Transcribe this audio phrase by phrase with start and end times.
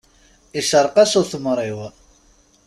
[0.59, 1.79] Iceṛeq-as utemṛiw.